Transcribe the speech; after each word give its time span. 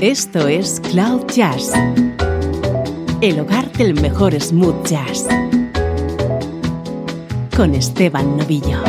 Esto 0.00 0.46
es 0.46 0.80
Cloud 0.92 1.26
Jazz, 1.34 1.72
el 3.20 3.40
hogar 3.40 3.68
del 3.72 4.00
mejor 4.00 4.32
smooth 4.40 4.86
jazz, 4.86 5.26
con 7.56 7.74
Esteban 7.74 8.36
Novillo. 8.36 8.80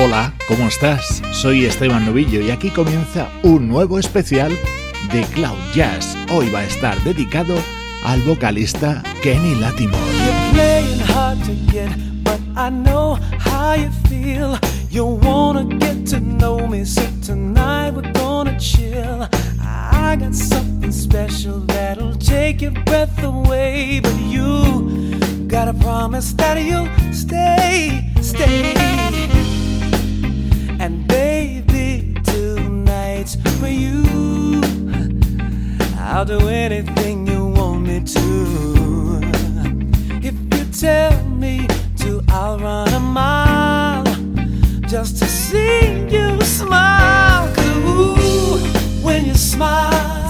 Hola, 0.00 0.32
¿cómo 0.46 0.68
estás? 0.68 1.20
Soy 1.32 1.64
Esteban 1.64 2.06
Novillo 2.06 2.40
y 2.40 2.52
aquí 2.52 2.70
comienza 2.70 3.28
un 3.42 3.66
nuevo 3.68 3.98
especial 3.98 4.56
de 5.12 5.22
Cloud 5.34 5.58
Jazz. 5.74 6.16
Hoy 6.30 6.48
va 6.50 6.60
a 6.60 6.64
estar 6.66 7.02
dedicado 7.02 7.56
al 8.04 8.20
vocalista 8.22 9.02
Kenny 9.22 9.54
Lattimore. 9.56 10.00
You're 10.24 10.52
playing 10.52 11.00
hard 11.00 11.42
to 11.44 11.54
get, 11.72 11.90
but 12.24 12.40
I 12.56 12.70
know 12.70 13.18
how 13.38 13.74
you 13.74 13.90
feel. 14.08 14.58
You 14.90 15.04
wanna 15.04 15.64
get 15.64 16.06
to 16.08 16.20
know 16.20 16.66
me, 16.66 16.84
so 16.84 17.02
tonight 17.22 17.92
we're 17.94 18.12
gonna 18.12 18.58
chill. 18.58 19.28
I 19.60 20.16
got 20.16 20.34
something 20.34 20.92
special 20.92 21.60
that'll 21.60 22.16
take 22.16 22.60
your 22.62 22.72
breath 22.84 23.22
away, 23.22 24.00
but 24.02 24.16
you 24.20 25.46
gotta 25.46 25.74
promise 25.74 26.32
that 26.34 26.60
you'll 26.60 26.88
stay, 27.12 28.10
stay. 28.20 28.74
And 30.80 31.06
baby, 31.06 32.16
tonight's 32.24 33.36
for 33.60 33.68
you. 33.68 34.60
I'll 35.98 36.24
do 36.24 36.48
anything 36.48 37.26
you 37.28 37.49
to. 38.04 39.20
If 40.22 40.34
you 40.54 40.64
tell 40.72 41.24
me 41.26 41.66
to, 41.98 42.22
I'll 42.28 42.58
run 42.58 42.88
a 42.94 43.00
mile 43.00 44.04
just 44.86 45.18
to 45.18 45.26
see 45.26 46.06
you 46.08 46.40
smile. 46.42 47.48
ooh, 47.58 48.58
when 49.02 49.26
you 49.26 49.34
smile, 49.34 50.29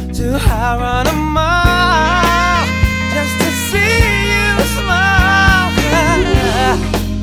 to, 0.21 0.35
I 0.35 0.77
run 0.77 1.07
a 1.07 1.13
mile 1.13 2.65
just 3.13 3.35
to 3.41 3.49
see 3.67 4.05
you 4.33 4.49
smile. 4.77 5.71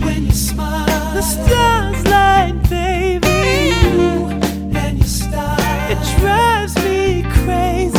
When 0.04 0.26
you 0.26 0.32
smile, 0.32 1.14
the 1.14 1.22
stars 1.22 2.04
light, 2.06 2.56
baby, 2.68 3.72
and 4.82 4.98
your 4.98 5.06
style 5.06 5.90
it 5.92 6.00
drives 6.18 6.74
me 6.84 7.22
crazy. 7.44 7.97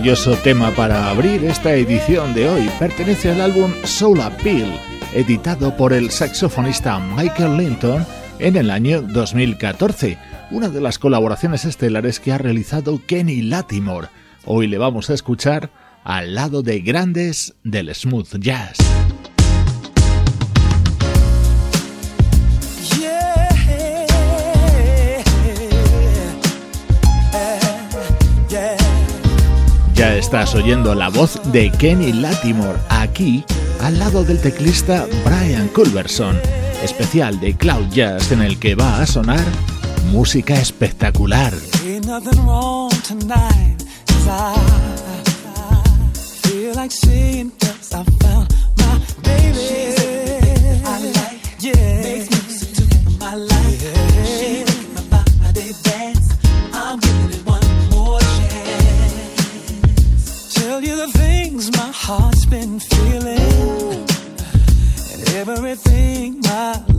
Maravilloso 0.00 0.34
tema 0.36 0.70
para 0.70 1.10
abrir 1.10 1.44
esta 1.44 1.74
edición 1.74 2.32
de 2.32 2.48
hoy 2.48 2.70
pertenece 2.78 3.32
al 3.32 3.42
álbum 3.42 3.70
Soul 3.84 4.22
Appeal, 4.22 4.80
editado 5.12 5.76
por 5.76 5.92
el 5.92 6.10
saxofonista 6.10 6.98
Michael 6.98 7.58
Linton 7.58 8.06
en 8.38 8.56
el 8.56 8.70
año 8.70 9.02
2014, 9.02 10.16
una 10.52 10.70
de 10.70 10.80
las 10.80 10.98
colaboraciones 10.98 11.66
estelares 11.66 12.18
que 12.18 12.32
ha 12.32 12.38
realizado 12.38 13.02
Kenny 13.06 13.42
Latimore. 13.42 14.08
Hoy 14.46 14.68
le 14.68 14.78
vamos 14.78 15.10
a 15.10 15.14
escuchar 15.14 15.70
al 16.02 16.34
lado 16.34 16.62
de 16.62 16.80
grandes 16.80 17.52
del 17.62 17.94
smooth 17.94 18.38
jazz. 18.38 18.78
Ya 30.00 30.16
estás 30.16 30.54
oyendo 30.54 30.94
la 30.94 31.10
voz 31.10 31.38
de 31.52 31.70
Kenny 31.70 32.14
Latimore 32.14 32.78
aquí 32.88 33.44
al 33.82 33.98
lado 33.98 34.24
del 34.24 34.40
teclista 34.40 35.06
Brian 35.26 35.68
Culverson, 35.68 36.40
especial 36.82 37.38
de 37.38 37.54
Cloud 37.54 37.86
Jazz 37.90 38.32
en 38.32 38.40
el 38.40 38.58
que 38.58 38.74
va 38.74 39.02
a 39.02 39.06
sonar 39.06 39.44
música 40.10 40.58
espectacular. 40.58 41.52
Everything 65.48 66.38
my 66.40 66.89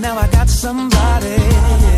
now 0.00 0.16
I 0.16 0.28
got 0.28 0.48
somebody. 0.48 1.97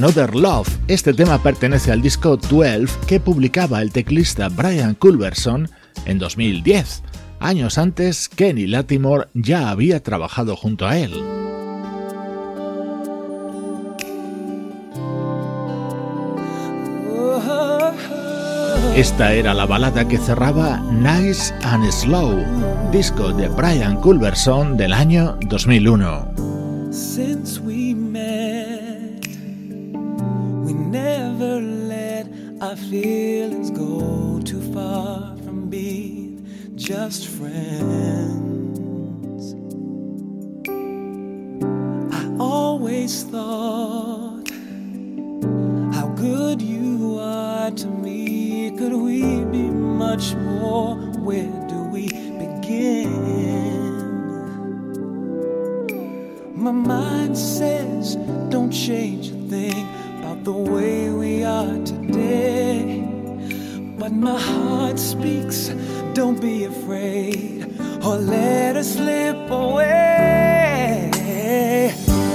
Love. 0.00 0.68
Este 0.86 1.12
tema 1.12 1.42
pertenece 1.42 1.90
al 1.90 2.00
disco 2.00 2.36
12 2.36 2.86
que 3.06 3.18
publicaba 3.18 3.82
el 3.82 3.90
teclista 3.90 4.48
Brian 4.48 4.94
Culverson 4.94 5.68
en 6.06 6.18
2010. 6.18 7.02
Años 7.40 7.78
antes, 7.78 8.28
Kenny 8.28 8.66
Latimore 8.66 9.26
ya 9.34 9.70
había 9.70 10.02
trabajado 10.02 10.56
junto 10.56 10.86
a 10.86 10.98
él. 10.98 11.12
Esta 18.94 19.32
era 19.32 19.54
la 19.54 19.66
balada 19.66 20.06
que 20.06 20.18
cerraba 20.18 20.80
Nice 20.92 21.52
and 21.62 21.90
Slow, 21.90 22.44
disco 22.92 23.32
de 23.32 23.48
Brian 23.48 23.96
Culverson 24.00 24.76
del 24.76 24.92
año 24.92 25.38
2001. 25.48 26.48
Never 30.90 31.60
let 31.60 32.26
our 32.62 32.74
feelings 32.74 33.70
go 33.70 34.40
too 34.42 34.72
far 34.72 35.36
from 35.44 35.68
being 35.68 36.46
just 36.76 37.28
friends. 37.28 38.78
I 42.10 42.36
always 42.40 43.22
thought 43.24 44.48
how 45.92 46.08
good 46.16 46.62
you 46.62 47.18
are 47.20 47.70
to 47.70 47.86
me. 47.86 48.70
Could 48.70 48.94
we 48.94 49.44
be 49.44 49.68
much 49.68 50.34
more? 50.36 50.96
Where 51.20 51.52
do 51.68 51.82
we 51.92 52.08
begin? 52.08 53.12
My 56.54 56.72
mind 56.72 57.36
says, 57.36 58.16
don't 58.48 58.70
change 58.70 59.28
a 59.28 59.34
thing 59.50 59.97
the 60.48 60.54
way 60.72 61.10
we 61.10 61.44
are 61.44 61.76
today. 61.84 63.04
But 63.98 64.12
my 64.12 64.40
heart 64.40 64.98
speaks, 64.98 65.68
don't 66.14 66.40
be 66.40 66.64
afraid, 66.64 67.78
or 68.02 68.16
let 68.16 68.74
us 68.76 68.94
slip 68.94 69.50
away. 69.50 71.10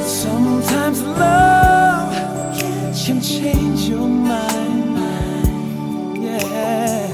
Sometimes 0.06 1.02
love 1.02 2.14
can 3.04 3.20
change 3.20 3.82
your 3.90 4.08
mind, 4.08 4.98
yeah. 6.24 7.08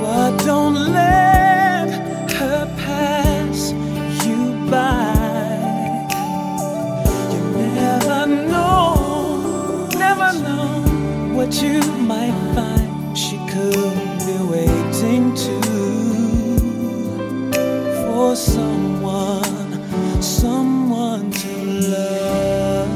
But 0.00 0.36
don't 0.44 0.76
let 0.98 1.21
you 11.60 11.80
might 11.98 12.32
find 12.54 13.18
she 13.18 13.36
could 13.48 14.18
be 14.24 14.38
waiting 14.50 15.34
to 15.34 15.60
for 18.06 18.34
someone, 18.34 20.22
someone 20.22 21.30
to 21.30 21.56
love. 21.90 22.88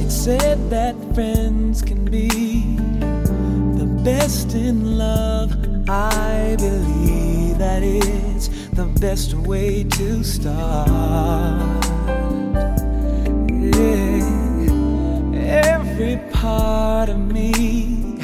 It 0.00 0.10
said 0.10 0.70
that 0.70 0.94
friends 1.14 1.82
can 1.82 2.04
be 2.06 2.28
the 3.76 3.86
best 4.04 4.54
in 4.54 4.96
love. 4.96 5.52
I 5.88 6.56
believe 6.58 7.58
that 7.58 7.82
it's 7.82 8.48
the 8.70 8.86
best 9.00 9.34
way 9.34 9.84
to 9.84 10.24
start. 10.24 11.66
Every 15.36 16.16
part 16.32 17.08
of 17.10 17.18
me 17.18 18.18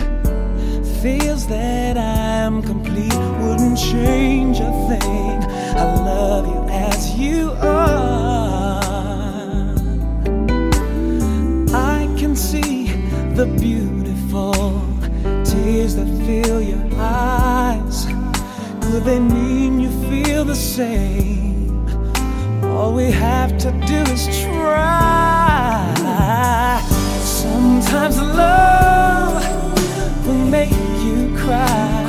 feels 1.02 1.46
that 1.48 1.96
I'm 1.98 2.62
complete. 2.62 3.12
Wouldn't 3.40 3.78
change 3.78 4.60
a 4.60 4.72
thing. 4.88 5.42
I 5.76 5.84
love 6.04 6.46
you 6.46 6.62
as 6.70 7.14
you 7.16 7.50
are. 7.60 8.80
I 11.74 12.08
can 12.18 12.34
see 12.34 12.86
the 13.34 13.46
beautiful 13.60 14.54
tears 15.44 15.96
that 15.96 16.06
fill 16.26 16.62
your 16.62 16.88
eyes. 16.96 18.06
Could 18.80 19.04
they 19.04 19.20
mean 19.20 19.80
you 19.80 19.90
feel 20.08 20.44
the 20.44 20.54
same? 20.54 21.86
All 22.64 22.94
we 22.94 23.10
have 23.10 23.58
to 23.58 23.70
do 23.86 24.00
is 24.12 24.26
try. 24.44 25.21
Sometimes 27.92 28.18
love 28.34 29.44
will 30.26 30.46
make 30.46 30.72
you 31.04 31.36
cry. 31.36 32.04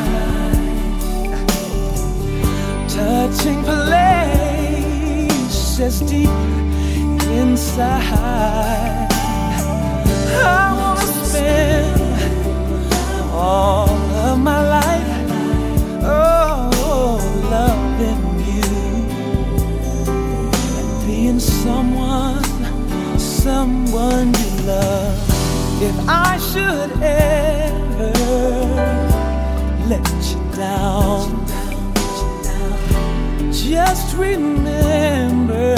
Touching 2.88 3.62
places 3.64 4.80
deep 6.10 6.30
inside. 7.36 9.10
I 10.32 10.72
wanna 10.80 11.06
spend 11.26 12.00
all 13.34 13.90
of 13.90 14.40
my 14.40 14.62
life, 14.80 15.12
oh, 16.06 17.20
loving 17.52 18.24
you 18.48 18.72
and 20.80 20.90
being 21.06 21.42
someone, 21.42 22.46
someone 23.20 24.34
you 24.34 24.50
love. 24.66 25.33
If 25.86 26.08
I 26.08 26.38
should 26.38 26.92
ever 27.02 28.14
let 29.92 30.08
you 30.30 30.40
down, 30.56 31.46
just 33.52 34.16
remember 34.16 35.76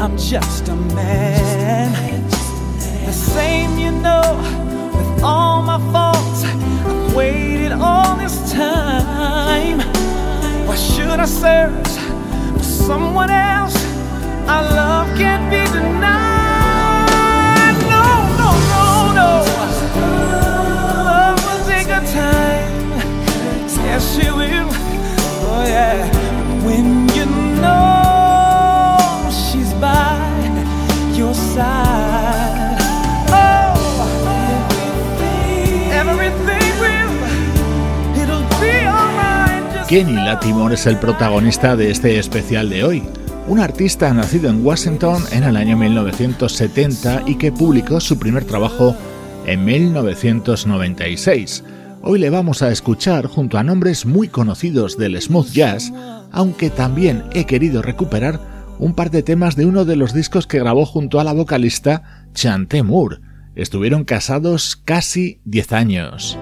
I'm 0.00 0.18
just 0.18 0.68
a 0.68 0.74
man. 0.74 2.28
The 3.06 3.12
same, 3.12 3.78
you 3.78 3.92
know, 3.92 4.26
with 4.92 5.22
all 5.22 5.62
my 5.62 5.78
faults. 5.92 6.42
I've 6.42 7.14
waited 7.14 7.70
all 7.70 8.16
this 8.16 8.52
time. 8.52 9.78
Why 10.66 10.74
should 10.74 11.20
I 11.20 11.26
search 11.26 11.90
for 12.56 12.64
someone 12.64 13.30
else? 13.30 13.76
Our 14.48 14.64
love 14.64 15.16
can't 15.16 15.48
be 15.48 15.62
denied. 15.72 16.17
Kenny 39.88 40.12
Latimore 40.12 40.74
es 40.74 40.84
el 40.84 40.98
protagonista 40.98 41.74
de 41.74 41.90
este 41.90 42.18
especial 42.18 42.68
de 42.68 42.84
hoy. 42.84 43.02
Un 43.46 43.58
artista 43.58 44.12
nacido 44.12 44.50
en 44.50 44.62
Washington 44.62 45.22
en 45.32 45.44
el 45.44 45.56
año 45.56 45.78
1970 45.78 47.22
y 47.24 47.36
que 47.36 47.52
publicó 47.52 47.98
su 47.98 48.18
primer 48.18 48.44
trabajo 48.44 48.94
en 49.46 49.64
1996. 49.64 51.64
Hoy 52.02 52.18
le 52.18 52.28
vamos 52.28 52.60
a 52.60 52.70
escuchar 52.70 53.28
junto 53.28 53.56
a 53.56 53.62
nombres 53.62 54.04
muy 54.04 54.28
conocidos 54.28 54.98
del 54.98 55.18
smooth 55.18 55.52
jazz, 55.52 55.90
aunque 56.32 56.68
también 56.68 57.24
he 57.32 57.46
querido 57.46 57.80
recuperar 57.80 58.40
un 58.78 58.94
par 58.94 59.10
de 59.10 59.22
temas 59.22 59.56
de 59.56 59.64
uno 59.64 59.86
de 59.86 59.96
los 59.96 60.12
discos 60.12 60.46
que 60.46 60.58
grabó 60.58 60.84
junto 60.84 61.18
a 61.18 61.24
la 61.24 61.32
vocalista 61.32 62.26
Chante 62.34 62.82
Moore. 62.82 63.20
Estuvieron 63.54 64.04
casados 64.04 64.76
casi 64.76 65.40
10 65.46 65.72
años. 65.72 66.38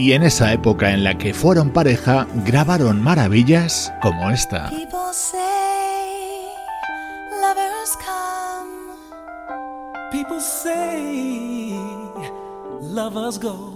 Y 0.00 0.12
en 0.12 0.22
esa 0.22 0.52
época 0.52 0.92
en 0.92 1.02
la 1.02 1.18
que 1.18 1.34
fueron 1.34 1.70
pareja, 1.72 2.28
grabaron 2.46 3.02
maravillas 3.02 3.92
como 4.00 4.30
esta. 4.30 4.68
People 4.70 5.12
say 5.12 6.46
lovers 7.42 7.96
come, 7.96 8.94
People 10.12 10.40
say 10.40 11.72
lovers 12.80 13.38
go. 13.38 13.74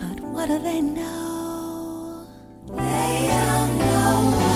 but 0.00 0.20
what 0.32 0.46
do 0.48 0.60
they 0.60 0.80
know? 0.80 2.24
They 2.76 3.28
don't 3.28 3.78
know 3.78 4.51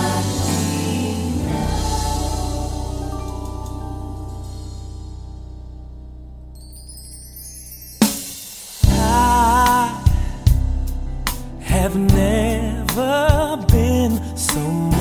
have 11.76 11.96
never 11.96 13.58
been 13.68 14.12
so 14.36 14.95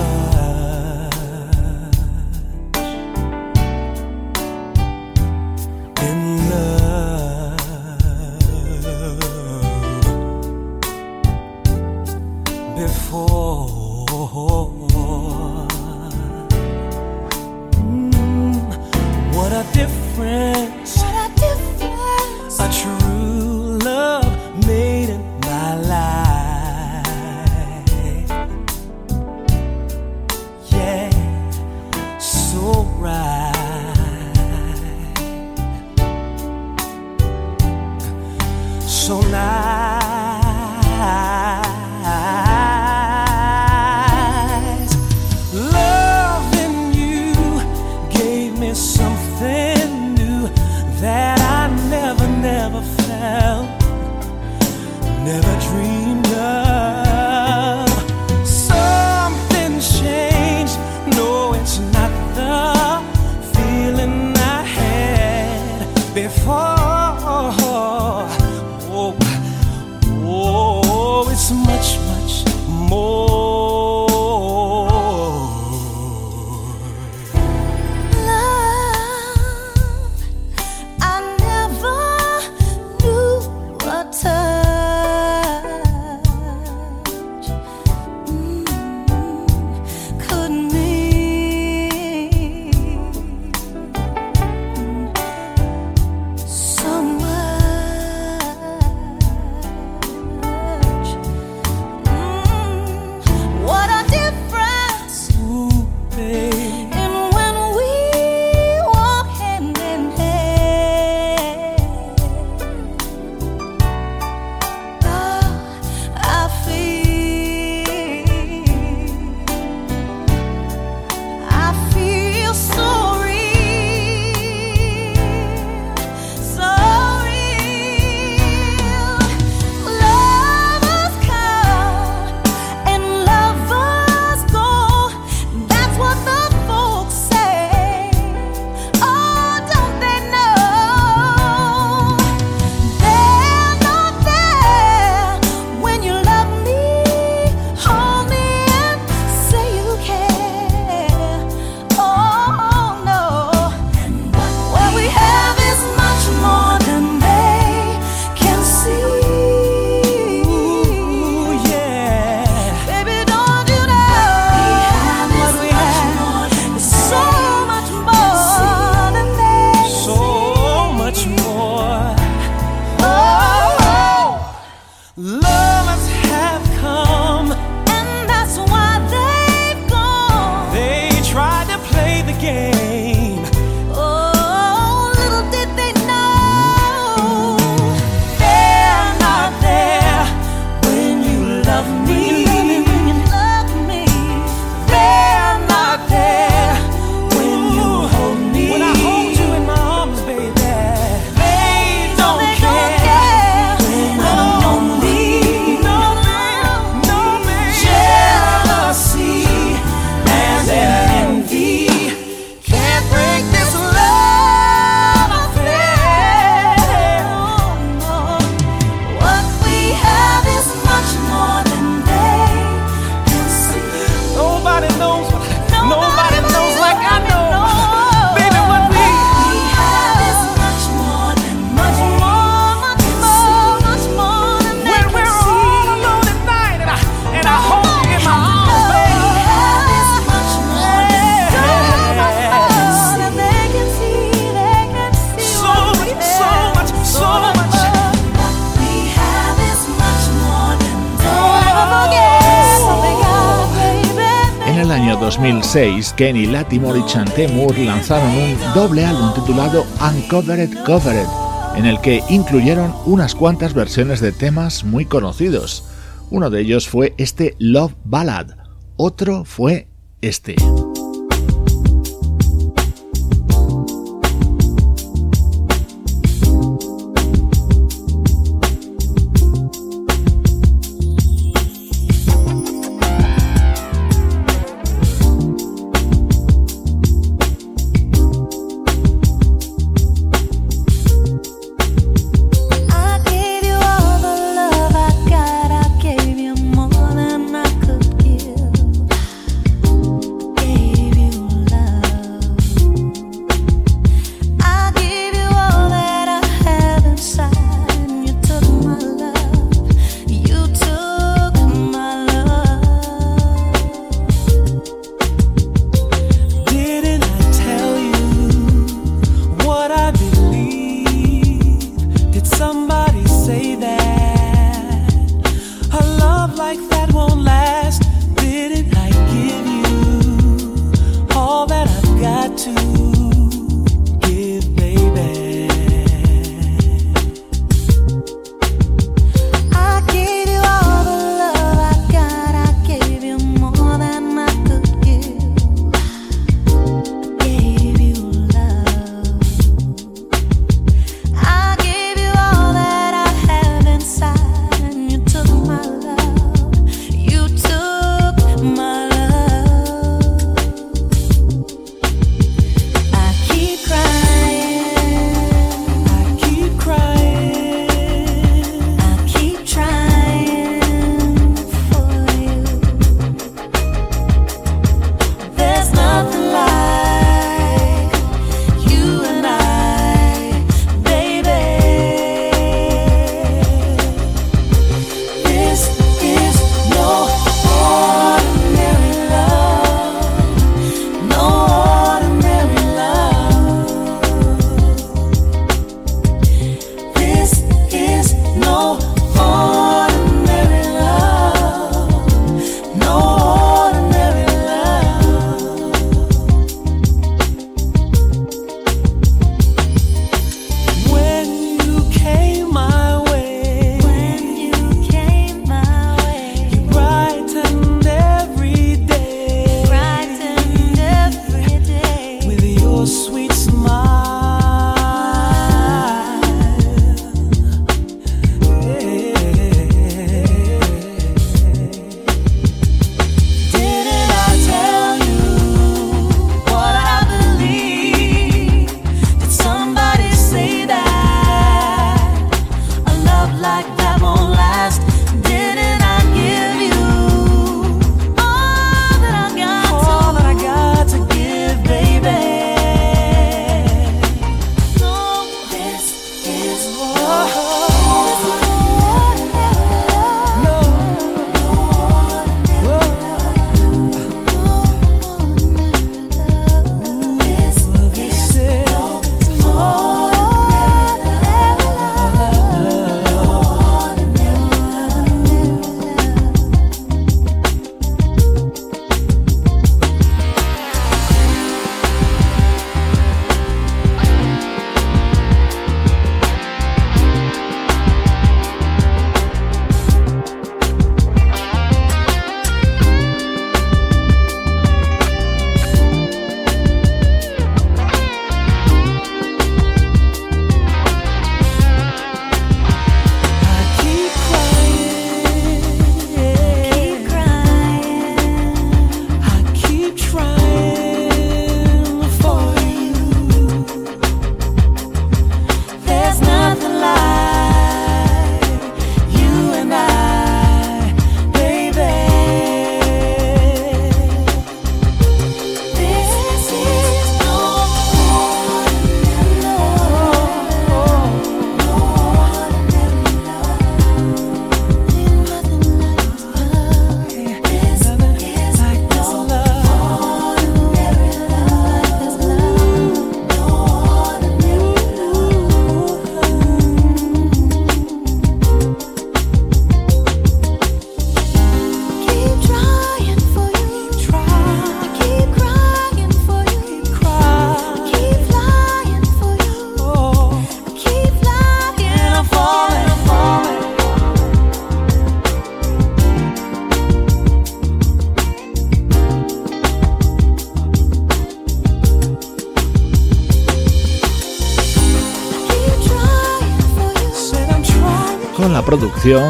2006, 255.76 256.14
Kenny 256.14 256.46
Latimore 256.46 257.00
y 257.00 257.06
Chante 257.06 257.50
Moore 257.50 257.84
lanzaron 257.84 258.30
un 258.30 258.58
doble 258.74 259.04
álbum 259.04 259.34
titulado 259.34 259.86
Uncovered 260.00 260.74
Covered, 260.86 261.28
en 261.76 261.86
el 261.86 262.00
que 262.00 262.24
incluyeron 262.30 262.94
unas 263.06 263.36
cuantas 263.36 263.74
versiones 263.74 264.22
de 264.22 264.32
temas 264.32 264.86
muy 264.86 265.04
conocidos. 265.04 265.84
Uno 266.32 266.50
de 266.50 266.62
ellos 266.62 266.88
fue 266.88 267.14
este 267.18 267.58
Love 267.60 267.94
Ballad, 268.06 268.52
otro 268.96 269.44
fue 269.44 269.90
este. 270.22 270.56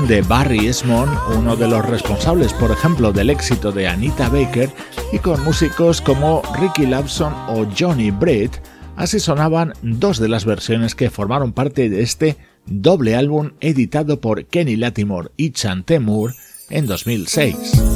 De 0.07 0.21
Barry 0.21 0.67
Esmond, 0.67 1.11
uno 1.37 1.55
de 1.55 1.67
los 1.67 1.85
responsables, 1.85 2.51
por 2.53 2.71
ejemplo, 2.71 3.13
del 3.13 3.29
éxito 3.29 3.71
de 3.71 3.87
Anita 3.87 4.27
Baker, 4.27 4.69
y 5.13 5.19
con 5.19 5.41
músicos 5.45 6.01
como 6.01 6.41
Ricky 6.59 6.85
Lawson 6.85 7.33
o 7.47 7.65
Johnny 7.77 8.11
Britt, 8.11 8.51
así 8.97 9.19
sonaban 9.19 9.73
dos 9.81 10.19
de 10.19 10.27
las 10.27 10.43
versiones 10.43 10.93
que 10.93 11.09
formaron 11.09 11.53
parte 11.53 11.89
de 11.89 12.01
este 12.01 12.35
doble 12.65 13.15
álbum 13.15 13.51
editado 13.61 14.19
por 14.19 14.45
Kenny 14.45 14.75
Latimore 14.75 15.29
y 15.37 15.51
Chante 15.51 15.99
Moore 15.99 16.33
en 16.69 16.85
2006. 16.85 17.94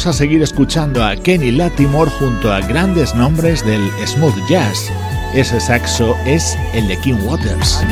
Vamos 0.00 0.16
a 0.16 0.18
seguir 0.18 0.40
escuchando 0.40 1.04
a 1.04 1.14
Kenny 1.14 1.50
Latimore 1.50 2.10
junto 2.12 2.50
a 2.50 2.60
grandes 2.60 3.14
nombres 3.14 3.62
del 3.66 3.82
smooth 4.06 4.34
jazz. 4.48 4.90
Ese 5.34 5.60
saxo 5.60 6.16
es 6.24 6.56
el 6.72 6.88
de 6.88 6.96
King 7.00 7.18
Waters. 7.26 7.84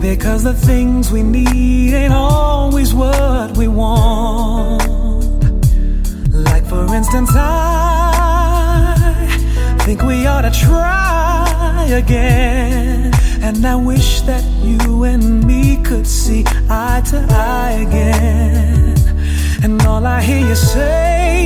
Baby, 0.00 0.16
cause 0.16 0.44
the 0.44 0.54
things 0.54 1.10
we 1.10 1.24
need 1.24 1.92
ain't 1.92 2.12
always 2.12 2.94
what 2.94 3.56
we 3.56 3.66
want. 3.66 4.84
Like, 6.32 6.64
for 6.66 6.94
instance, 6.94 7.30
I 7.34 8.94
think 9.80 10.02
we 10.02 10.24
ought 10.24 10.42
to 10.42 10.52
try 10.52 11.88
again. 11.90 13.12
And 13.42 13.66
I 13.66 13.74
wish 13.74 14.20
that 14.20 14.44
you 14.62 15.02
and 15.02 15.44
me 15.44 15.82
could 15.82 16.06
see 16.06 16.44
eye 16.70 17.02
to 17.10 17.26
eye 17.30 17.84
again. 17.88 18.94
And 19.64 19.82
all 19.82 20.06
I 20.06 20.22
hear 20.22 20.46
you 20.46 20.54
say 20.54 21.44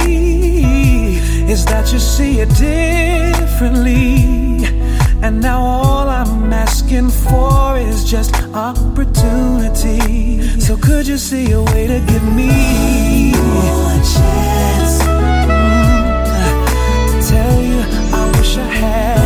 is 1.51 1.65
that 1.65 1.91
you 1.91 1.99
see 1.99 2.41
it 2.41 2.51
differently. 2.51 4.43
And 5.23 5.41
now 5.41 5.61
all 5.63 6.09
I'm 6.09 6.53
asking 6.53 7.11
for 7.11 7.79
is 7.79 8.05
just 8.05 8.35
opportunity. 8.55 10.43
So 10.59 10.77
could 10.77 11.07
you 11.07 11.17
see 11.17 11.53
a 11.53 11.63
way 11.63 11.87
to 11.87 12.01
give 12.01 12.25
me 12.35 13.33
one 13.33 14.03
chance? 14.15 15.03
Mm, 15.03 16.25
to 17.13 17.29
tell 17.31 17.63
you 17.63 17.81
I 18.19 18.33
wish 18.37 18.57
I 18.57 18.65
had 18.65 19.22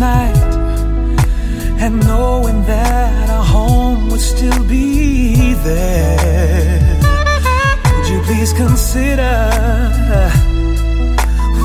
night 0.00 0.34
and 1.82 2.00
knowing 2.06 2.64
that 2.64 3.28
our 3.28 3.44
home 3.44 4.08
would 4.08 4.20
still 4.20 4.64
be 4.64 5.52
there. 5.54 6.98
Would 7.94 8.08
you 8.08 8.20
please 8.22 8.52
consider 8.54 9.36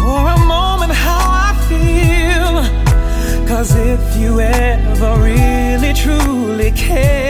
for 0.01 0.21
a 0.37 0.39
moment 0.55 0.91
how 0.91 1.23
I 1.47 1.51
feel? 1.69 2.55
Cause 3.47 3.73
if 3.93 4.17
you 4.17 4.41
ever 4.41 5.11
really 5.23 5.93
truly 5.93 6.71
cared, 6.71 7.24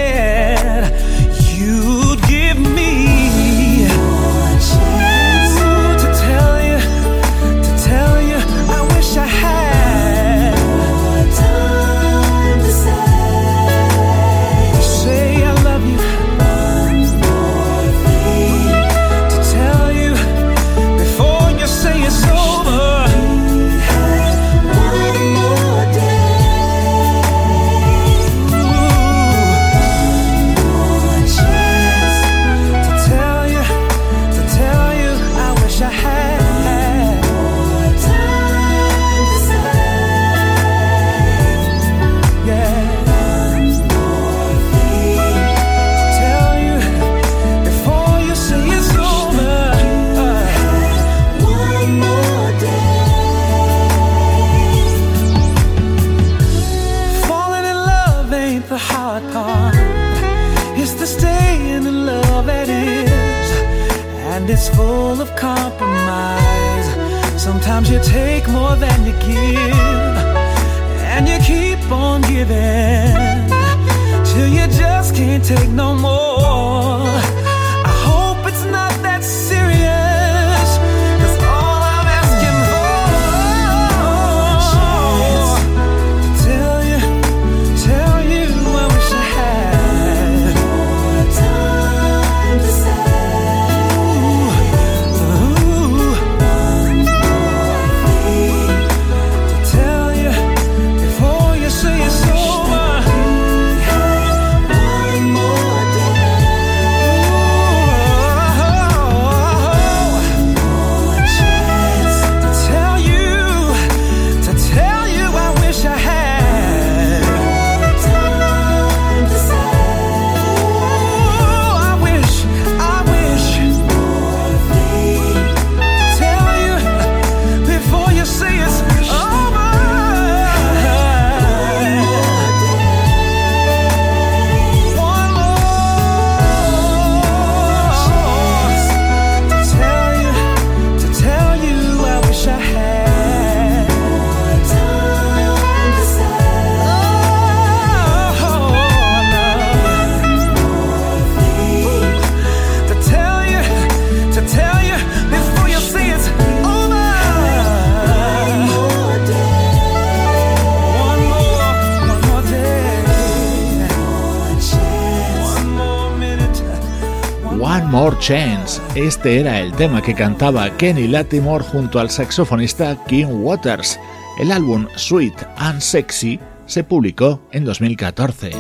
Este 168.96 169.40
era 169.40 169.62
el 169.62 169.74
tema 169.74 170.02
que 170.02 170.16
cantaba 170.16 170.76
Kenny 170.78 171.08
Latimore 171.08 171.64
junto 171.64 172.00
al 172.00 172.10
saxofonista 172.10 172.98
Kim 173.06 173.44
Waters. 173.44 174.00
El 174.40 174.52
álbum 174.52 174.88
Sweet 174.96 175.36
and 175.58 175.80
Sexy 175.80 176.40
se 176.66 176.84
publicó 176.84 177.42
en 177.52 177.64
2014. 177.64 178.54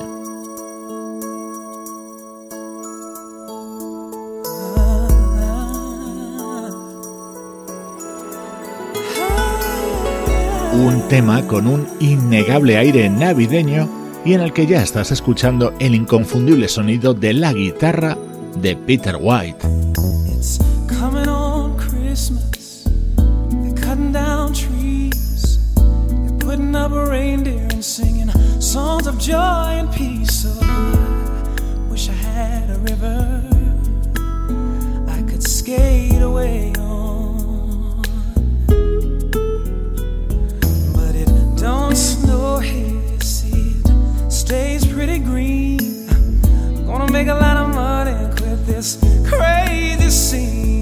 Un 10.73 11.07
tema 11.09 11.47
con 11.47 11.65
un 11.65 11.87
innegable 11.99 12.77
aire 12.77 13.09
navideño 13.09 13.89
y 14.23 14.33
en 14.33 14.41
el 14.41 14.53
que 14.53 14.67
ya 14.67 14.83
estás 14.83 15.11
escuchando 15.11 15.73
el 15.79 15.95
inconfundible 15.95 16.67
sonido 16.67 17.15
de 17.15 17.33
la 17.33 17.53
guitarra 17.53 18.15
de 18.61 18.75
Peter 18.75 19.17
White. 19.19 19.74
Reindeer 27.15 27.67
and 27.71 27.83
singing 27.83 28.29
songs 28.59 29.07
of 29.07 29.17
joy 29.17 29.69
and 29.79 29.89
peace. 29.93 30.45
Oh, 30.45 30.59
I 30.61 31.89
wish 31.89 32.09
I 32.09 32.17
had 32.29 32.69
a 32.69 32.79
river 32.89 33.41
I 35.17 35.21
could 35.29 35.41
skate 35.41 36.21
away 36.21 36.73
on. 36.77 38.01
But 40.95 41.13
it 41.23 41.29
don't 41.55 41.95
snow 41.95 42.59
here, 42.59 43.21
see 43.21 43.75
it 43.79 44.31
stays 44.31 44.85
pretty 44.85 45.19
green. 45.19 46.09
I'm 46.49 46.85
gonna 46.85 47.11
make 47.13 47.27
a 47.27 47.39
lot 47.45 47.55
of 47.63 47.67
money 47.73 48.11
and 48.11 48.37
quit 48.37 48.59
this 48.65 48.97
crazy 49.29 50.09
scene. 50.09 50.74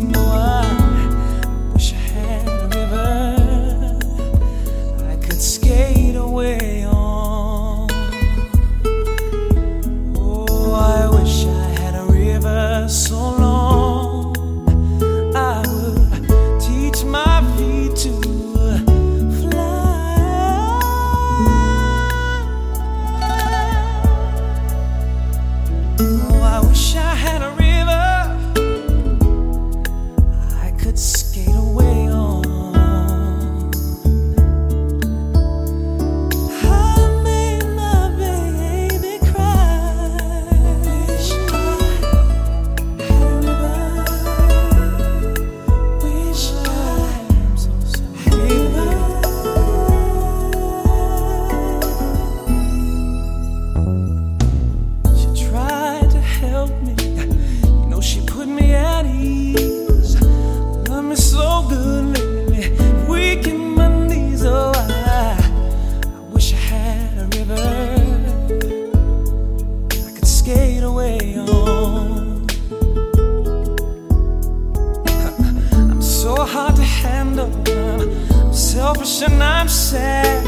Sad. 79.94 80.48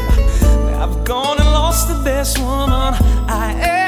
I've 0.74 1.04
gone 1.04 1.38
and 1.38 1.52
lost 1.52 1.86
the 1.86 2.02
best 2.02 2.36
woman 2.40 2.94
I 3.28 3.54
ever 3.60 3.85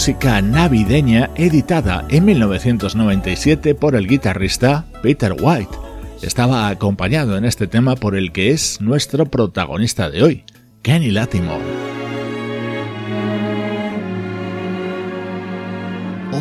música 0.00 0.40
navideña 0.40 1.28
editada 1.34 2.06
en 2.08 2.24
1997 2.24 3.74
por 3.74 3.94
el 3.94 4.08
guitarrista 4.08 4.86
Peter 5.02 5.36
White. 5.38 5.76
Estaba 6.22 6.68
acompañado 6.68 7.36
en 7.36 7.44
este 7.44 7.66
tema 7.66 7.96
por 7.96 8.16
el 8.16 8.32
que 8.32 8.50
es 8.50 8.80
nuestro 8.80 9.26
protagonista 9.26 10.08
de 10.08 10.22
hoy, 10.22 10.44
Kenny 10.80 11.10
Latimore. 11.10 11.62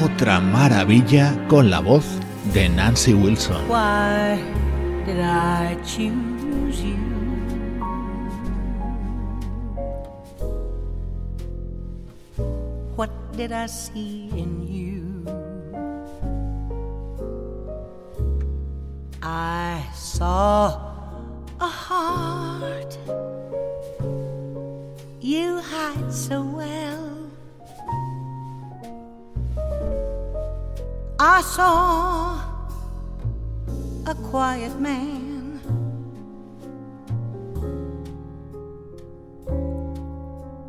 Otra 0.06 0.40
maravilla 0.40 1.36
con 1.50 1.70
la 1.70 1.82
voz 1.82 2.06
de 2.54 2.70
Nancy 2.70 3.14
Wilson. 3.14 3.68
Did 13.40 13.54
I 13.54 13.68
see 13.68 14.30
in 14.36 14.68
you? 14.68 15.24
I 19.24 19.88
saw 19.94 20.76
a 21.62 21.66
heart 21.66 22.98
you 25.22 25.62
hide 25.62 26.12
so 26.12 26.42
well. 26.44 27.32
I 31.18 31.40
saw 31.40 32.42
a 34.06 34.16
quiet 34.16 34.78
man 34.82 35.62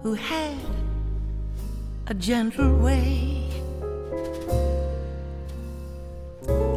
who 0.04 0.14
had 0.14 0.79
a 2.10 2.14
gentle 2.14 2.76
way, 2.78 3.44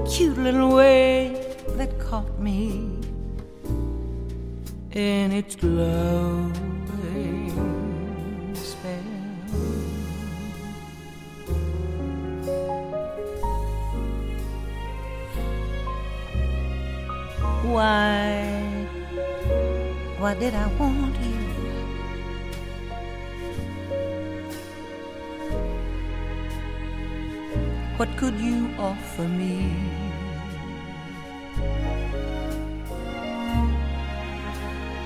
cute 0.07 0.38
little 0.38 0.75
way 0.75 1.34
that 1.69 1.89
caught 1.97 2.39
me 2.39 2.88
in 4.91 5.31
its 5.31 5.55
glowing 5.55 6.53
spell. 8.53 8.93
Why, 17.63 18.88
why 20.19 20.36
did 20.36 20.53
I 20.53 20.67
want 20.77 21.15
you? 21.21 21.32
What 27.97 28.09
could 28.17 28.39
you 28.39 28.69
offer 28.79 29.27
me? 29.27 29.71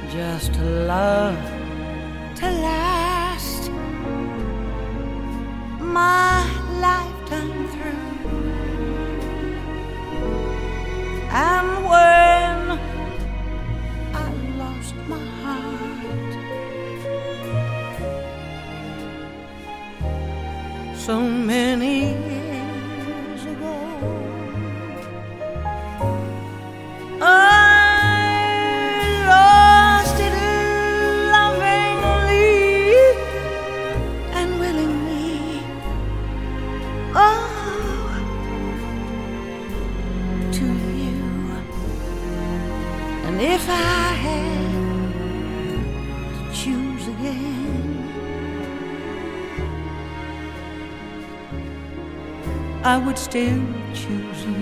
Just 0.09 0.55
love 0.55 1.37
to 2.35 2.49
last 2.49 3.69
my 5.81 6.45
lifetime 6.79 7.67
through. 7.73 8.07
And 11.29 11.69
when 11.91 12.57
I 14.15 14.27
lost 14.57 14.95
my 15.11 15.25
heart, 15.43 16.33
so 20.95 21.19
many 21.21 22.16
I 52.87 52.97
would 52.97 53.17
still 53.17 53.61
choose 53.93 54.45
you. 54.45 54.55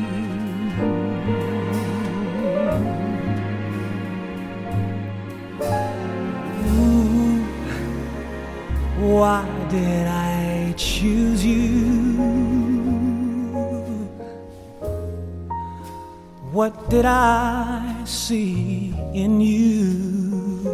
Ooh, 6.74 7.46
Why 8.98 9.46
did 9.70 10.08
I 10.08 10.74
choose 10.76 11.46
you? 11.46 11.86
What 16.52 16.90
did 16.90 17.06
I 17.06 18.02
see 18.06 18.96
in 19.14 19.40
you? 19.40 20.66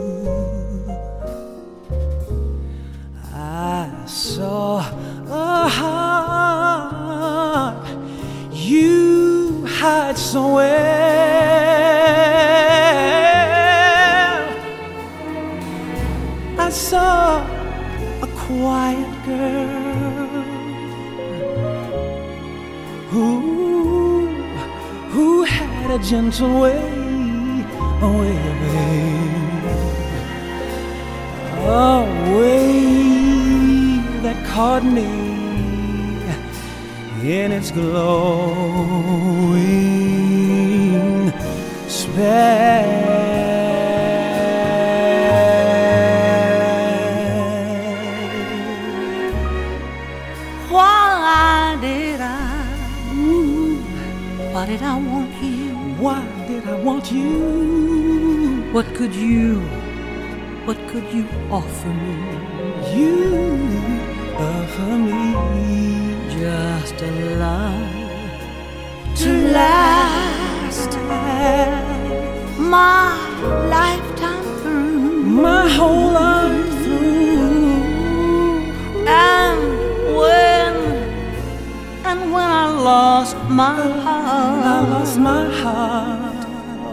I 3.33 3.91
saw 4.05 4.79
so 10.32 10.43
well. 10.55 10.71
I 16.57 16.69
saw 16.69 17.43
a 18.21 18.27
quiet 18.47 19.11
girl 19.25 20.43
who 23.11 23.27
who 25.13 25.43
had 25.43 25.91
a 25.91 25.99
gentle 25.99 26.61
way, 26.61 26.82
a 28.07 28.09
way, 28.19 28.38
a 31.67 32.03
way 32.38 32.71
that 34.23 34.38
caught 34.53 34.86
me 34.86 35.11
in 37.38 37.51
its 37.51 37.69
glowing 37.71 39.40
spell. 42.12 42.91
Why 50.70 51.78
did 51.82 52.22
I? 52.22 52.34
Ooh, 53.16 53.78
why 54.53 54.66
did 54.66 54.82
I 54.82 54.97
want 54.97 55.32
you? 55.41 55.72
Why 56.03 56.24
did 56.47 56.68
I 56.68 56.76
want 56.76 57.12
you? 57.12 58.70
What 58.72 58.86
could 58.95 59.16
you? 59.16 59.62
What 60.66 60.78
could 60.89 61.12
you 61.14 61.26
offer 61.49 61.89
me? 61.89 62.16
You 62.95 63.16
offer 64.38 64.97
me 65.07 66.16
just 66.30 67.01
a 67.01 67.12
love 67.38 69.16
to 69.18 69.51
last 69.51 70.91
my 72.72 73.17
lifetime 73.67 74.43
through, 74.61 75.24
my 75.45 75.67
whole 75.67 76.13
life 76.13 76.69
through. 76.84 78.63
And 79.05 79.61
when 80.19 80.74
and 82.09 82.19
when 82.34 82.49
I 82.63 82.67
lost 82.89 83.36
my 83.49 83.82
heart, 84.05 84.65
I 84.76 84.80
lost 84.93 85.19
my 85.19 85.45
heart. 85.61 86.45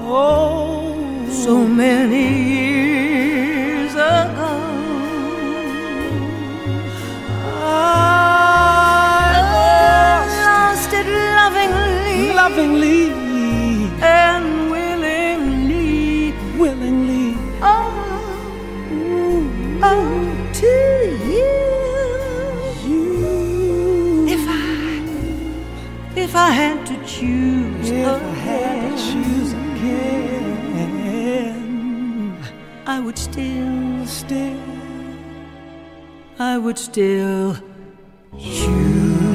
Oh, 0.04 1.28
so 1.30 1.54
many 1.64 2.26
years 2.54 2.97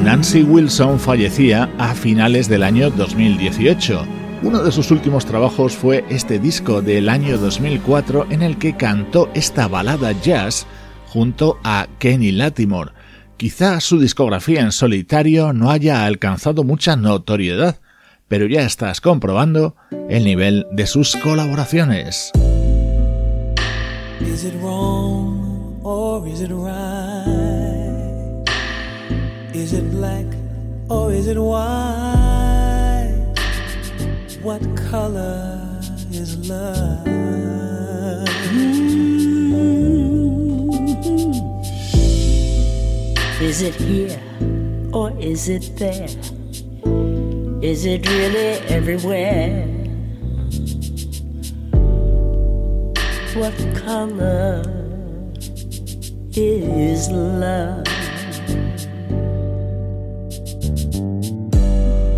Nancy 0.03 0.43
Wilson 0.43 0.99
fallecía 0.99 1.69
a 1.77 1.93
finales 1.95 2.49
del 2.49 2.63
año 2.63 2.89
2018. 2.89 4.05
Uno 4.43 4.61
de 4.61 4.71
sus 4.71 4.91
últimos 4.91 5.25
trabajos 5.25 5.75
fue 5.75 6.03
este 6.09 6.39
disco 6.39 6.81
del 6.81 7.07
año 7.07 7.37
2004 7.37 8.27
en 8.29 8.41
el 8.41 8.57
que 8.57 8.75
cantó 8.75 9.29
esta 9.33 9.67
balada 9.67 10.11
jazz 10.11 10.65
junto 11.07 11.59
a 11.63 11.87
Kenny 11.99 12.31
Latimore 12.31 12.91
Quizá 13.37 13.81
su 13.81 13.99
discografía 13.99 14.61
en 14.61 14.71
solitario 14.71 15.51
no 15.51 15.69
haya 15.69 16.05
alcanzado 16.05 16.63
mucha 16.63 16.95
notoriedad, 16.95 17.81
pero 18.29 18.45
ya 18.45 18.61
estás 18.61 19.01
comprobando 19.01 19.75
el 20.09 20.23
nivel 20.23 20.65
de 20.71 20.87
sus 20.87 21.15
colaboraciones. 21.17 22.31
Is 24.21 24.45
it 24.45 24.53
wrong 24.61 25.42
or 25.83 26.25
is 26.27 26.41
it 26.41 26.51
right? 26.51 28.43
Is 29.53 29.73
it 29.73 29.89
black 29.91 30.25
or 30.89 31.11
is 31.11 31.27
it 31.27 31.37
white? 31.37 33.19
What 34.41 34.61
color 34.89 35.59
is 36.11 36.49
love? 36.49 37.07
Hmm. 38.49 38.83
Is 43.41 43.61
it 43.61 43.75
here 43.75 44.19
or 44.93 45.11
is 45.19 45.49
it 45.49 45.75
there? 45.77 46.07
Is 47.61 47.85
it 47.85 48.09
really 48.09 48.57
everywhere? 48.67 49.67
What 53.35 53.53
color 53.75 54.82
is 56.37 57.09
love? 57.09 57.85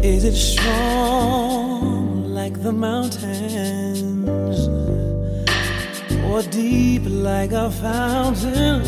Is 0.03 0.23
it 0.23 0.35
strong 0.35 2.25
like 2.33 2.61
the 2.61 2.71
mountains 2.71 4.29
or 6.25 6.41
deep 6.51 7.03
like 7.05 7.51
a 7.51 7.69
fountain? 7.71 8.83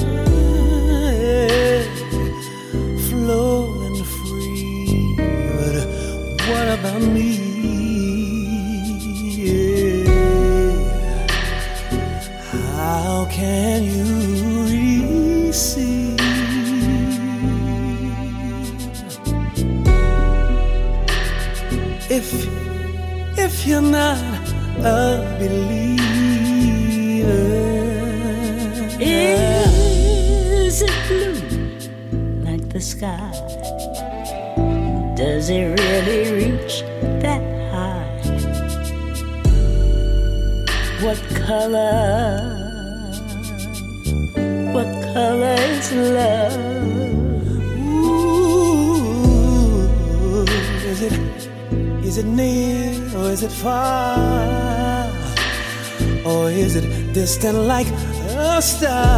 Like 57.78 57.92
a 57.92 58.60
star? 58.60 59.17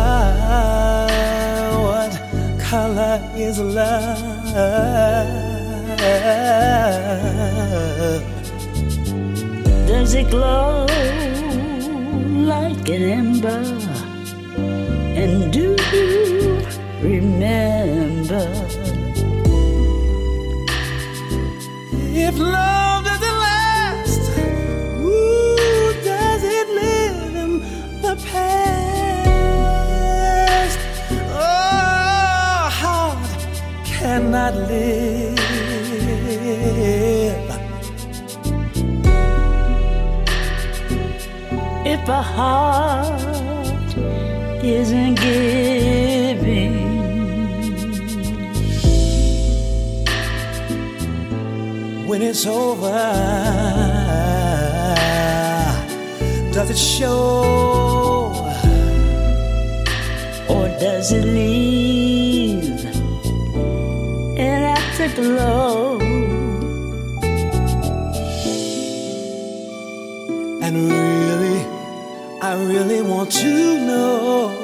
It's 52.29 52.45
over, 52.45 52.91
does 56.53 56.69
it 56.69 56.77
show? 56.77 57.59
or 60.47 60.67
does 60.79 61.11
it 61.11 61.25
leave 61.25 62.63
an 64.37 64.63
afterglow? 64.77 65.99
And 70.61 70.75
really, 70.91 71.59
I 72.41 72.53
really 72.63 73.01
want 73.01 73.31
to 73.31 73.85
know 73.87 74.58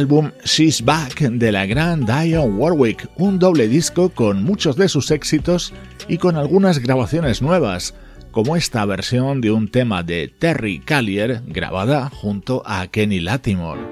álbum 0.00 0.30
She's 0.46 0.82
Back 0.82 1.20
de 1.20 1.52
la 1.52 1.66
gran 1.66 2.06
Dionne 2.06 2.56
Warwick, 2.56 3.10
un 3.18 3.38
doble 3.38 3.68
disco 3.68 4.08
con 4.08 4.42
muchos 4.42 4.74
de 4.76 4.88
sus 4.88 5.10
éxitos 5.10 5.74
y 6.08 6.16
con 6.16 6.36
algunas 6.36 6.78
grabaciones 6.78 7.42
nuevas, 7.42 7.94
como 8.30 8.56
esta 8.56 8.82
versión 8.86 9.42
de 9.42 9.50
un 9.50 9.70
tema 9.70 10.02
de 10.02 10.28
Terry 10.28 10.78
Callier 10.78 11.42
grabada 11.46 12.08
junto 12.08 12.62
a 12.64 12.86
Kenny 12.86 13.20
Latimore. 13.20 13.82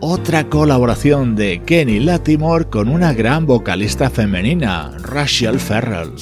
Otra 0.00 0.48
colaboración 0.48 1.36
de 1.36 1.60
Kenny 1.62 2.00
Latimore 2.00 2.70
con 2.70 2.88
una 2.88 3.12
gran 3.12 3.44
vocalista 3.44 4.08
femenina, 4.08 4.92
Rachel 5.02 5.60
Ferrell. 5.60 6.14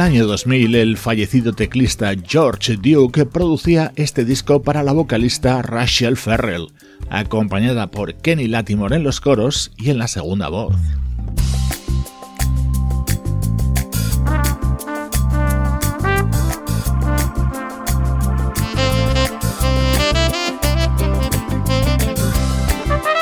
Año 0.00 0.26
2000, 0.26 0.74
el 0.76 0.96
fallecido 0.96 1.52
teclista 1.52 2.12
George 2.26 2.76
Duke 2.76 3.26
producía 3.26 3.92
este 3.96 4.24
disco 4.24 4.62
para 4.62 4.82
la 4.82 4.92
vocalista 4.92 5.60
Rachel 5.62 6.16
Ferrell, 6.16 6.68
acompañada 7.10 7.90
por 7.90 8.14
Kenny 8.14 8.48
Latimore 8.48 8.96
en 8.96 9.02
los 9.02 9.20
coros 9.20 9.72
y 9.76 9.90
en 9.90 9.98
la 9.98 10.08
segunda 10.08 10.48
voz. 10.48 10.74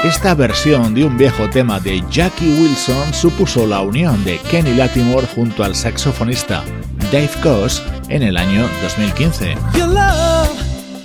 Esta 0.05 0.33
versión 0.35 0.95
de 0.95 1.05
un 1.05 1.19
viejo 1.19 1.51
tema 1.51 1.81
de 1.81 2.05
Jackie 2.09 2.61
Wilson 2.61 3.13
supuso 3.13 3.67
la 3.67 3.81
unión 3.81 4.23
de 4.25 4.39
Kenny 4.39 4.75
Latimore 4.75 5.27
junto 5.35 5.65
al 5.65 5.75
saxofonista 5.75 6.63
Dave 7.11 7.31
Koz 7.43 7.83
en 8.09 8.23
el 8.23 8.37
año 8.37 8.69
2015. 8.83 9.57
Your 9.75 9.89
love 9.89 10.49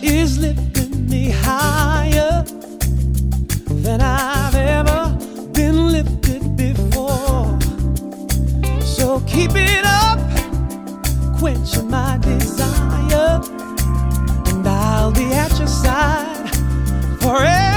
is 0.04 0.38
lifting 0.38 1.10
me. 1.10 1.34
So 8.86 9.20
keep 9.26 9.56
it 9.56 9.86
up, 9.86 10.20
quench 11.40 11.82
my 11.90 12.20
desire, 12.20 13.42
and 14.46 14.68
I'll 14.68 15.12
be 15.12 15.34
at 15.34 15.58
your 15.58 15.68
side 15.68 16.50
forever. 17.20 17.73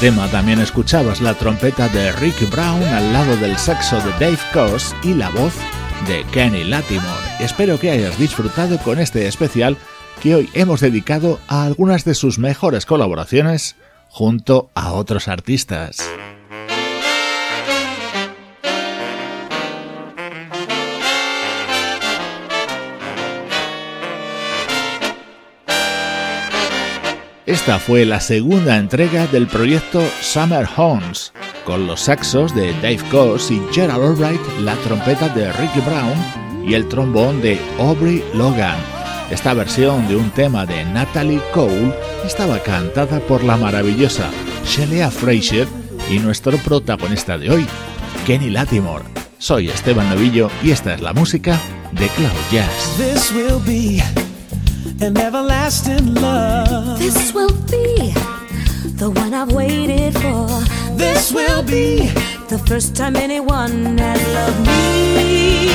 Tema 0.00 0.28
también 0.28 0.60
escuchabas 0.60 1.20
la 1.20 1.34
trompeta 1.34 1.88
de 1.88 2.12
Rick 2.12 2.48
Brown 2.50 2.82
al 2.84 3.12
lado 3.12 3.36
del 3.38 3.56
saxo 3.56 3.96
de 3.96 4.10
Dave 4.12 4.38
Coase 4.52 4.94
y 5.02 5.14
la 5.14 5.28
voz 5.30 5.54
de 6.06 6.24
Kenny 6.30 6.62
Latimore. 6.62 7.08
Espero 7.40 7.80
que 7.80 7.90
hayas 7.90 8.16
disfrutado 8.16 8.78
con 8.78 9.00
este 9.00 9.26
especial 9.26 9.76
que 10.22 10.36
hoy 10.36 10.50
hemos 10.54 10.80
dedicado 10.80 11.40
a 11.48 11.64
algunas 11.64 12.04
de 12.04 12.14
sus 12.14 12.38
mejores 12.38 12.86
colaboraciones 12.86 13.74
junto 14.08 14.70
a 14.74 14.92
otros 14.92 15.26
artistas. 15.26 15.98
Esta 27.48 27.78
fue 27.78 28.04
la 28.04 28.20
segunda 28.20 28.76
entrega 28.76 29.26
del 29.26 29.46
proyecto 29.46 30.02
Summer 30.20 30.68
Homes, 30.76 31.32
con 31.64 31.86
los 31.86 32.00
saxos 32.00 32.54
de 32.54 32.74
Dave 32.82 33.00
Coase 33.10 33.54
y 33.54 33.62
Gerald 33.72 34.04
Albright, 34.04 34.40
la 34.60 34.74
trompeta 34.76 35.30
de 35.30 35.50
Ricky 35.54 35.80
Brown 35.80 36.68
y 36.68 36.74
el 36.74 36.86
trombón 36.88 37.40
de 37.40 37.58
Aubrey 37.78 38.22
Logan. 38.34 38.76
Esta 39.30 39.54
versión 39.54 40.06
de 40.08 40.16
un 40.16 40.28
tema 40.32 40.66
de 40.66 40.84
Natalie 40.84 41.40
Cole 41.54 41.94
estaba 42.22 42.62
cantada 42.62 43.18
por 43.20 43.42
la 43.42 43.56
maravillosa 43.56 44.28
Shelia 44.66 45.10
Fraser 45.10 45.66
y 46.10 46.18
nuestro 46.18 46.58
protagonista 46.58 47.38
de 47.38 47.50
hoy, 47.50 47.66
Kenny 48.26 48.50
Latimore. 48.50 49.06
Soy 49.38 49.70
Esteban 49.70 50.10
Novillo 50.10 50.50
y 50.62 50.72
esta 50.72 50.92
es 50.92 51.00
la 51.00 51.14
música 51.14 51.58
de 51.92 52.08
Cloud 52.08 52.30
Jazz. 52.52 52.98
An 55.00 55.16
everlasting 55.16 56.14
love. 56.14 56.98
This 56.98 57.32
will 57.32 57.54
be 57.70 58.12
the 58.96 59.10
one 59.10 59.34
I've 59.34 59.52
waited 59.52 60.14
for. 60.14 60.48
This 60.96 61.32
will 61.32 61.62
be 61.62 62.08
the 62.48 62.58
first 62.66 62.96
time 62.96 63.16
anyone 63.16 63.98
has 63.98 64.22
loved 64.34 64.60
me. 64.66 65.68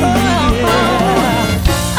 Oh, 0.00 0.68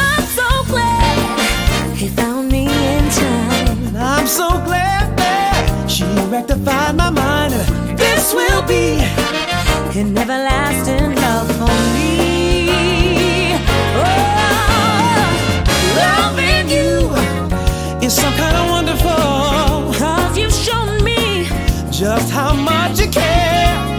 I'm 0.07 0.25
so 0.39 0.49
glad 0.71 1.95
he 1.97 2.07
found 2.07 2.51
me 2.51 2.63
in 2.65 3.09
time. 3.09 3.87
And 3.87 3.97
I'm 3.97 4.27
so 4.27 4.47
glad 4.69 5.17
that 5.17 5.87
she 5.89 6.05
rectified 6.29 6.95
my 6.95 7.09
mind. 7.09 7.53
This 7.97 8.33
will 8.33 8.63
be 8.63 8.99
an 9.99 10.17
everlasting 10.17 11.15
love 11.15 11.48
how 22.49 22.55
much 22.55 22.99
you 22.99 23.07
care. 23.07 23.98